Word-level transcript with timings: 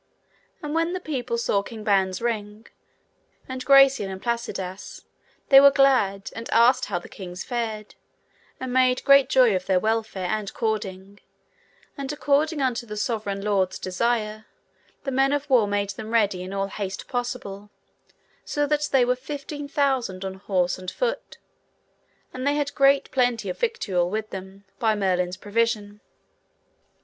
And 0.63 0.73
when 0.73 0.93
the 0.93 0.99
people 0.99 1.37
saw 1.37 1.61
King 1.61 1.83
Ban's 1.83 2.23
ring, 2.23 2.65
and 3.47 3.63
Gracian 3.63 4.09
and 4.09 4.19
Placidas, 4.19 5.03
they 5.49 5.61
were 5.61 5.69
glad, 5.69 6.31
and 6.35 6.49
asked 6.49 6.85
how 6.85 6.97
the 6.97 7.07
kings 7.07 7.43
fared, 7.43 7.93
and 8.59 8.73
made 8.73 9.03
great 9.03 9.29
joy 9.29 9.55
of 9.55 9.67
their 9.67 9.79
welfare 9.79 10.25
and 10.25 10.51
cording, 10.55 11.19
and 11.95 12.11
according 12.11 12.63
unto 12.63 12.87
the 12.87 12.97
sovereign 12.97 13.43
lords 13.43 13.77
desire, 13.77 14.47
the 15.03 15.11
men 15.11 15.33
of 15.33 15.47
war 15.51 15.67
made 15.67 15.91
them 15.91 16.09
ready 16.09 16.41
in 16.41 16.51
all 16.51 16.69
haste 16.69 17.07
possible, 17.07 17.69
so 18.43 18.65
that 18.65 18.89
they 18.91 19.05
were 19.05 19.15
fifteen 19.15 19.67
thousand 19.67 20.25
on 20.25 20.33
horse 20.33 20.79
and 20.79 20.89
foot, 20.89 21.37
and 22.33 22.47
they 22.47 22.55
had 22.55 22.73
great 22.73 23.11
plenty 23.11 23.49
of 23.49 23.59
victual 23.59 24.09
with 24.09 24.31
them, 24.31 24.65
by 24.79 24.95
Merlin's 24.95 25.37
provision. 25.37 26.01